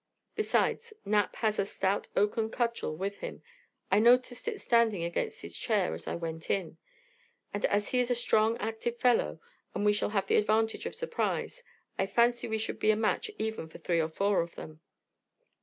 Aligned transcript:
Besides, 0.33 0.93
Knapp 1.05 1.35
has 1.35 1.59
a 1.59 1.65
stout 1.67 2.07
oaken 2.15 2.49
cudgel 2.49 2.95
with 2.97 3.17
him 3.19 3.43
I 3.91 3.99
noticed 3.99 4.47
it 4.47 4.59
standing 4.59 5.03
against 5.03 5.43
his 5.43 5.55
chair 5.55 5.93
as 5.93 6.07
I 6.07 6.15
went 6.15 6.49
in 6.49 6.79
and 7.53 7.65
as 7.67 7.89
he 7.89 7.99
is 7.99 8.09
a 8.09 8.15
strong 8.15 8.57
active 8.57 8.97
fellow, 8.97 9.39
and 9.75 9.85
we 9.85 9.93
shall 9.93 10.09
have 10.09 10.25
the 10.25 10.37
advantage 10.37 10.87
of 10.87 10.93
a 10.93 10.95
surprise, 10.95 11.61
I 11.99 12.07
fancy 12.07 12.47
we 12.47 12.57
should 12.57 12.79
be 12.79 12.89
a 12.89 12.95
match 12.95 13.29
even 13.37 13.67
for 13.69 13.77
three 13.77 13.99
or 13.99 14.09
four 14.09 14.41
of 14.41 14.55
them." 14.55 14.81